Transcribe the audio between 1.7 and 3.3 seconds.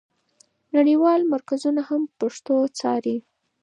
هم پښتو څاري.